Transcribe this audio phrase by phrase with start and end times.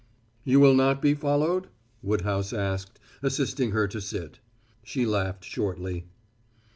[0.43, 1.67] "You will not be followed?"
[2.01, 4.39] Woodhouse asked, assisting her to sit.
[4.83, 6.07] She laughed shortly.